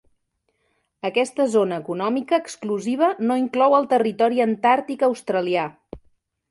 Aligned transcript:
Aquesta 1.09 1.45
zona 1.57 1.77
econòmica 1.83 2.39
exclusiva 2.43 3.13
no 3.31 3.39
inclou 3.45 3.79
el 3.81 3.87
Territori 3.95 4.43
Antàrtic 4.51 5.11
Australià. 5.11 5.73